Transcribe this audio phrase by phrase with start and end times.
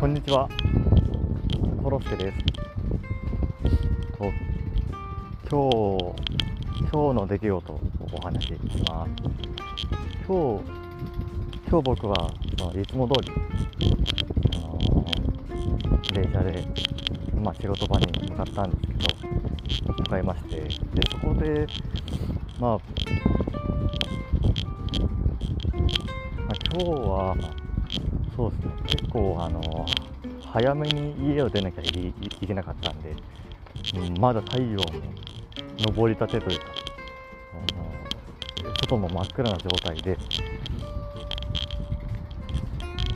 [0.00, 0.48] こんにちは。
[1.82, 2.38] コロスケです。
[4.16, 4.32] と
[5.50, 6.14] 今日、
[6.90, 7.80] 今日の出来事を
[8.10, 8.54] お話しし
[8.88, 9.10] ます。
[10.26, 10.64] 今日、
[11.68, 13.30] 今日僕は、そのいつも通り、
[14.54, 15.04] あの
[16.14, 16.64] 電車で、
[17.38, 20.70] まあ、仕事場に向かったんですけど、向かいまして、で、
[21.10, 21.66] そこで、
[22.58, 22.78] まあ、
[26.38, 27.36] まあ、今日は、
[28.36, 29.86] そうですね、結構、あの、
[30.52, 33.14] 早めに家を出なきゃいいけなかったんで、
[33.94, 34.84] うんまだ太陽も
[35.94, 36.66] 昇りたてというか、
[37.54, 40.16] あの外も真っ暗な状態で、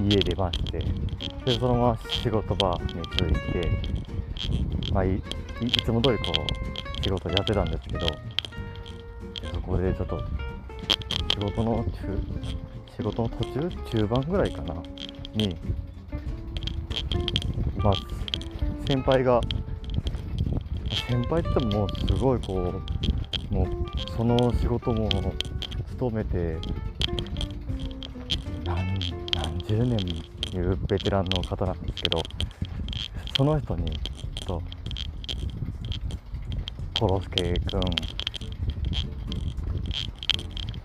[0.00, 0.78] 家出まして、
[1.44, 3.70] で、そのまま仕事場に続いて、
[4.92, 5.22] まあ、いい
[5.66, 8.06] いつも通りこう、仕事やってたんですけど、
[9.52, 10.20] そこでちょっと、
[11.30, 11.90] 仕事の中、
[12.96, 14.74] 仕事の途中中盤ぐらいかな。
[15.34, 15.56] に、
[17.76, 17.94] まあ、
[18.86, 19.40] 先輩が、
[21.08, 22.72] 先輩ってももうすごいこ
[23.50, 23.66] う、もう
[24.16, 25.08] その仕事も
[25.90, 26.58] 勤めて、
[28.64, 28.98] 何
[29.34, 29.98] 何十年
[30.56, 32.22] いうベテランの方なんですけど、
[33.36, 33.90] その人に、
[34.46, 34.62] と、
[36.98, 37.80] コロスケ君、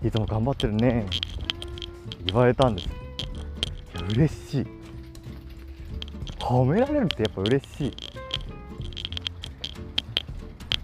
[0.02, 1.06] いつも頑張ってるね、
[2.26, 2.99] 言われたんです。
[4.12, 4.66] 嬉しい。
[6.38, 7.84] 褒められるってやっぱ嬉しい。
[7.84, 7.94] やっ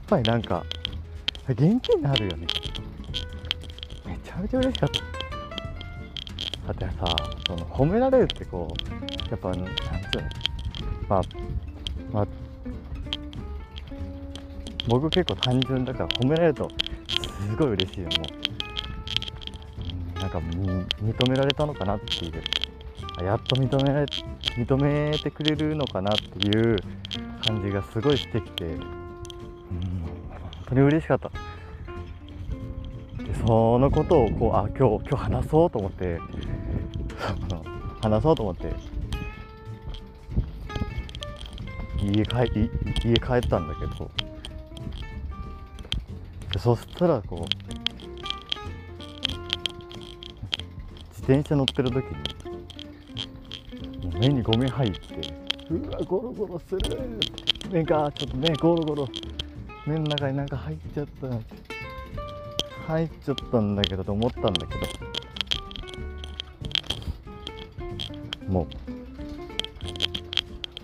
[0.07, 0.65] ぱりなんか、
[1.49, 2.47] 元気になるよね。
[4.07, 6.73] めちゃめちゃ嬉しかった。
[6.73, 7.17] だってさ、
[7.47, 9.73] その褒められるってこう、やっぱ、なんつうの、
[11.09, 11.23] まあ、
[12.13, 12.27] まあ、
[14.89, 16.71] 僕結構単純だから褒められると
[17.49, 18.13] すごい嬉しいよ、も
[20.17, 20.21] う。
[20.21, 22.43] なんか認められたのかなっていう。
[23.23, 24.07] やっと認められ
[24.57, 26.77] 認めてくれるのかなっていう
[27.45, 28.91] 感じがすごいしてきて、うん、本
[30.69, 31.31] 当に嬉しかった。
[33.23, 36.21] でそのことをこうあ今日今日話そうと思って。
[38.03, 38.73] 話そうと思って。
[42.03, 42.71] 家帰
[43.05, 44.11] 家帰ったんだけど。
[46.53, 47.67] でそしたらこう
[51.11, 52.56] 自転車乗ってる時に
[54.19, 54.99] 目にゴミ入って
[55.71, 56.81] うわゴロゴロする。
[57.71, 59.09] 目がちょっと目ゴロゴロ
[59.87, 61.29] 目の中になんか入っちゃった。
[62.87, 64.87] 入っちゃったんだけどと思ったんだけど。
[68.49, 68.67] も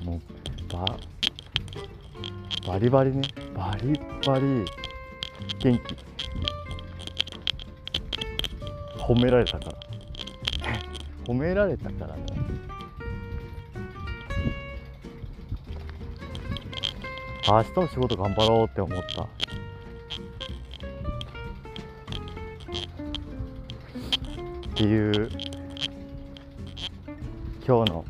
[0.03, 0.21] うもう
[0.73, 0.85] バ
[2.67, 3.23] バリバリね。
[3.55, 4.65] バリバリ
[5.61, 5.97] 元気。
[8.99, 9.73] 褒められたから。
[11.25, 12.25] 褒められたからね。
[17.45, 19.23] 明日の仕事頑張ろうって思った。
[19.23, 19.27] っ
[24.75, 25.29] ていう
[27.67, 28.05] 今日の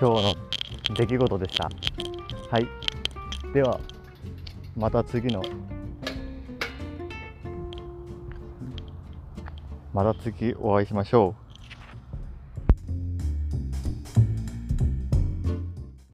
[0.00, 0.34] 今日の
[0.94, 1.70] 出来事でした。
[2.50, 2.66] はい。
[3.52, 3.80] では
[4.76, 5.42] また次の
[9.92, 11.49] また次お会いしましょう。